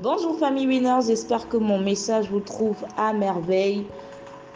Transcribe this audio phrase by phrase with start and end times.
[0.00, 3.84] Bonjour famille Winners, j'espère que mon message vous trouve à merveille.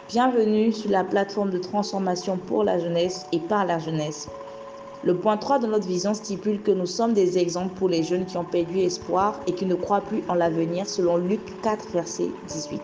[0.07, 4.29] Bienvenue sur la plateforme de transformation pour la jeunesse et par la jeunesse.
[5.03, 8.25] Le point 3 de notre vision stipule que nous sommes des exemples pour les jeunes
[8.25, 12.29] qui ont perdu espoir et qui ne croient plus en l'avenir selon Luc 4 verset
[12.47, 12.81] 18.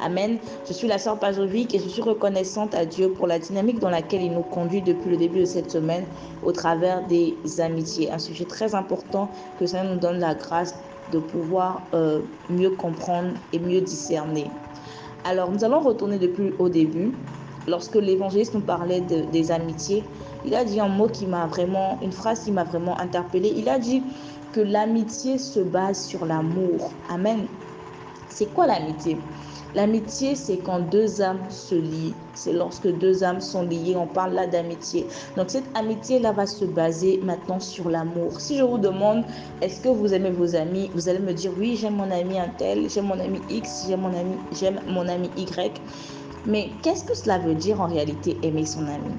[0.00, 0.38] Amen.
[0.68, 3.90] Je suis la sœur Pajovic et je suis reconnaissante à Dieu pour la dynamique dans
[3.90, 6.04] laquelle il nous conduit depuis le début de cette semaine
[6.42, 8.10] au travers des amitiés.
[8.10, 10.74] Un sujet très important que ça nous donne la grâce
[11.12, 12.20] de pouvoir euh,
[12.50, 14.50] mieux comprendre et mieux discerner.
[15.24, 17.12] Alors, nous allons retourner depuis au début.
[17.66, 20.04] Lorsque l'évangéliste nous parlait de, des amitiés,
[20.44, 23.52] il a dit un mot qui m'a vraiment, une phrase qui m'a vraiment interpellée.
[23.56, 24.02] Il a dit
[24.52, 26.92] que l'amitié se base sur l'amour.
[27.10, 27.46] Amen.
[28.28, 29.18] C'est quoi l'amitié?
[29.74, 32.14] L'amitié, c'est quand deux âmes se lient.
[32.34, 33.94] C'est lorsque deux âmes sont liées.
[33.96, 35.06] On parle là d'amitié.
[35.36, 38.40] Donc cette amitié-là va se baser maintenant sur l'amour.
[38.40, 39.24] Si je vous demande,
[39.60, 40.90] est-ce que vous aimez vos amis?
[40.94, 44.00] Vous allez me dire, oui, j'aime mon ami un tel, j'aime mon ami X, j'aime
[44.00, 45.80] mon ami, j'aime mon ami Y.
[46.46, 49.12] Mais qu'est-ce que cela veut dire en réalité aimer son ami?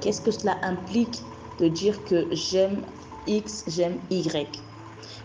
[0.00, 1.22] Qu'est-ce que cela implique
[1.58, 2.82] de dire que j'aime
[3.26, 4.62] X, j'aime Y?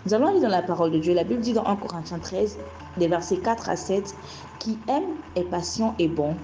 [0.05, 1.13] Nous allons lire dans la parole de Dieu.
[1.13, 2.59] La Bible dit dans 1 Corinthiens 13,
[2.97, 4.15] des versets 4 à 7,
[4.59, 6.37] qui aime est patient et bon.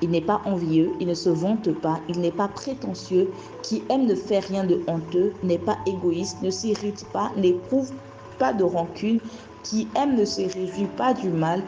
[0.00, 3.30] Il n'est pas envieux, il ne se vante pas, il n'est pas prétentieux,
[3.62, 7.92] qui aime ne fait rien de honteux, n'est pas égoïste, ne s'irrite pas, n'éprouve
[8.38, 9.20] pas de rancune,
[9.64, 11.62] qui aime ne se réjouit pas du mal,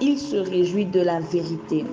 [0.00, 1.84] il se réjouit de la vérité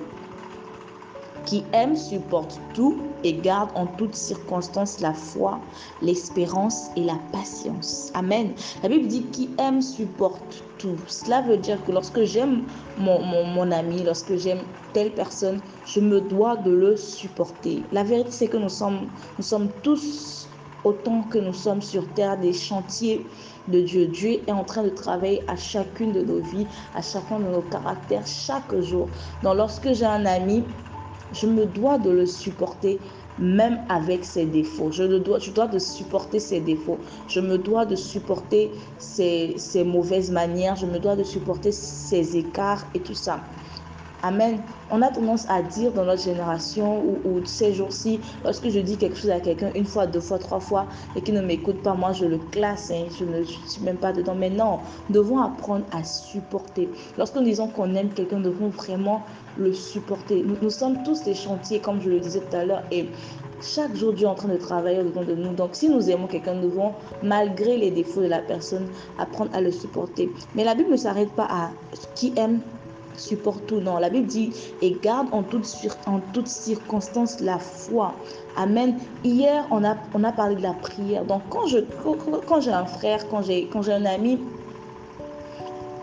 [1.48, 5.58] qui aime supporte tout et garde en toutes circonstances la foi,
[6.02, 8.10] l'espérance et la patience.
[8.12, 8.52] Amen.
[8.82, 10.98] La Bible dit qui aime supporte tout.
[11.06, 12.64] Cela veut dire que lorsque j'aime
[12.98, 14.60] mon, mon, mon, ami, lorsque j'aime
[14.92, 17.82] telle personne, je me dois de le supporter.
[17.92, 20.48] La vérité, c'est que nous sommes, nous sommes tous,
[20.84, 23.26] autant que nous sommes sur terre, des chantiers
[23.68, 24.06] de Dieu.
[24.06, 27.62] Dieu est en train de travailler à chacune de nos vies, à chacun de nos
[27.62, 29.08] caractères, chaque jour.
[29.42, 30.64] Donc lorsque j'ai un ami,
[31.32, 33.00] je me dois de le supporter
[33.38, 34.90] même avec ses défauts.
[34.90, 37.00] Je, dois, de supporter ses défauts.
[37.28, 40.76] Je me dois de supporter ses mauvaises manières.
[40.76, 43.44] Je me dois de supporter ses écarts et tout ça.
[44.22, 44.60] Amen.
[44.90, 49.16] On a tendance à dire dans notre génération ou, ces jours-ci, lorsque je dis quelque
[49.16, 52.12] chose à quelqu'un une fois, deux fois, trois fois et qu'il ne m'écoute pas, moi
[52.12, 54.34] je le classe, hein, je ne suis même pas dedans.
[54.34, 56.88] Mais non, nous devons apprendre à supporter.
[57.16, 59.22] Lorsque nous disons qu'on aime quelqu'un, nous devons vraiment
[59.56, 60.42] le supporter.
[60.42, 63.08] Nous, nous sommes tous des chantiers, comme je le disais tout à l'heure, et
[63.60, 65.52] chaque jour, Dieu est en train de travailler au-dedans de nous.
[65.52, 66.92] Donc, si nous aimons quelqu'un, nous devons,
[67.22, 68.86] malgré les défauts de la personne,
[69.18, 70.30] apprendre à le supporter.
[70.54, 71.70] Mais la Bible ne s'arrête pas à
[72.14, 72.60] qui aime
[73.18, 73.80] supporte tout.
[73.80, 74.50] Non, la Bible dit
[74.82, 75.66] et garde en toutes
[76.06, 78.14] en toute circonstance la foi.
[78.56, 78.96] Amen.
[79.24, 81.24] Hier, on a, on a parlé de la prière.
[81.24, 84.38] Donc, quand j'ai quand un frère, quand j'ai un ami,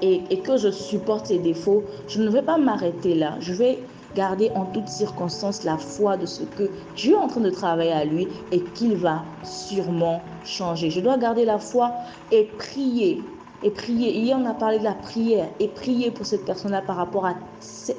[0.01, 3.35] et, et, que je supporte ses défauts, je ne vais pas m'arrêter là.
[3.39, 3.79] Je vais
[4.15, 7.91] garder en toutes circonstances la foi de ce que Dieu est en train de travailler
[7.91, 10.89] à lui et qu'il va sûrement changer.
[10.89, 11.91] Je dois garder la foi
[12.31, 13.21] et prier
[13.65, 14.15] et prier.
[14.15, 17.33] Hier, on a parlé de la prière et prier pour cette personne-là par rapport à,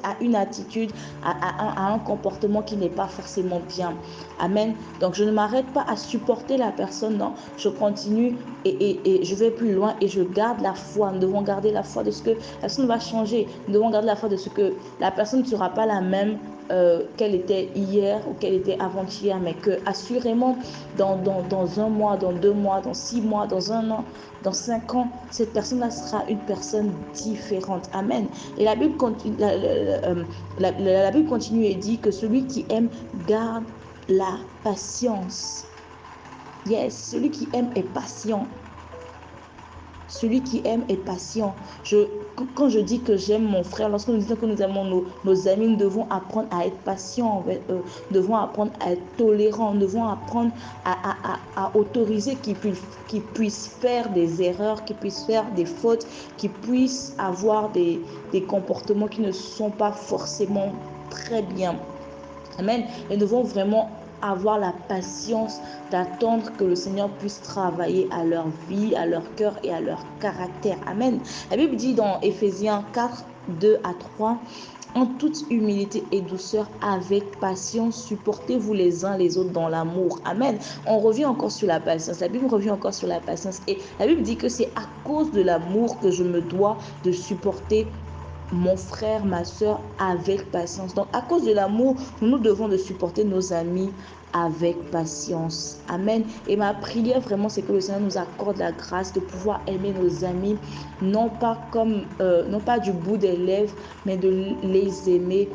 [0.03, 0.91] à une attitude,
[1.23, 3.93] à, à, à, un comportement qui n'est pas forcément bien.
[4.39, 4.75] Amen.
[5.01, 7.33] Donc, je ne m'arrête pas à supporter la personne, non.
[7.57, 11.11] Je continue et, et, et, je vais plus loin et je garde la foi.
[11.11, 13.45] Nous devons garder la foi de ce que la personne va changer.
[13.67, 16.37] Nous devons garder la foi de ce que la personne ne sera pas la même
[16.71, 20.57] euh, qu'elle était hier ou qu'elle était avant-hier, mais que assurément,
[20.97, 24.03] dans, dans, dans, un mois, dans deux mois, dans six mois, dans un an,
[24.43, 27.89] dans cinq ans, cette personne-là sera une personne différente.
[27.93, 28.27] Amen.
[28.57, 29.57] Et la Bible, continue, la,
[30.59, 32.89] la, la Bible continue et dit que celui qui aime
[33.27, 33.63] garde
[34.09, 35.65] la patience.
[36.67, 38.45] Yes, celui qui aime est patient.
[40.07, 41.55] Celui qui aime est patient.
[41.83, 42.07] Je,
[42.55, 45.67] quand je dis que j'aime mon frère, lorsque nous disons que nous aimons nos, amis,
[45.67, 47.43] nous devons apprendre à être patients.
[47.69, 47.81] Nous
[48.11, 49.73] devons apprendre à être tolérants.
[49.73, 50.51] Nous devons apprendre
[50.85, 56.05] à, autoriser qu'ils puissent, qu puissent faire des erreurs, qu'ils puissent faire des fautes,
[56.37, 60.73] qu'ils puissent avoir des, des comportements qui ne sont pas forcément
[61.09, 61.75] très bien.
[62.59, 62.85] Amen.
[63.09, 63.91] Et nous devons vraiment
[64.21, 65.59] avoir la patience
[65.91, 70.05] d'attendre que le Seigneur puisse travailler à leur vie, à leur cœur et à leur
[70.19, 70.77] caractère.
[70.87, 71.19] Amen.
[71.51, 73.25] La Bible dit dans Éphésiens 4,
[73.59, 74.37] 2 à 3,
[74.95, 80.19] en toute humilité et douceur, avec patience, supportez-vous les uns les autres dans l'amour.
[80.25, 80.57] Amen.
[80.87, 82.19] On revient encore sur la patience.
[82.19, 83.61] La Bible revient encore sur la patience.
[83.67, 87.11] Et la Bible dit que c'est à cause de l'amour que je me dois de
[87.11, 87.85] supporter
[88.51, 90.93] mon frère, ma soeur, avec patience.
[90.93, 93.89] Donc, à cause de l'amour, nous devons de supporter nos amis
[94.33, 95.79] avec patience.
[95.87, 96.23] Amen.
[96.47, 99.93] Et ma prière vraiment, c'est que le Seigneur nous accorde la grâce de pouvoir aimer
[99.93, 100.57] nos amis,
[101.01, 103.73] non pas comme, euh, non pas du bout des lèvres,
[104.05, 105.49] mais de les aimer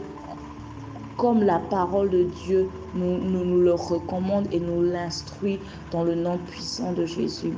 [1.17, 5.61] comme la parole de Dieu nous, nous, nous le recommande et nous l'instruit
[5.91, 7.53] dans le nom puissant de Jésus.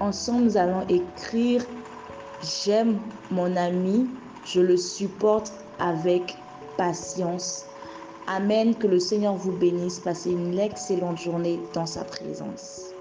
[0.00, 1.64] Ensemble, nous allons écrire
[2.40, 3.00] J'aime
[3.32, 4.08] mon ami,
[4.44, 6.36] je le supporte avec
[6.76, 7.64] patience.
[8.26, 8.74] Amen.
[8.74, 10.00] Que le Seigneur vous bénisse.
[10.00, 12.97] Passez une excellente journée dans sa présence.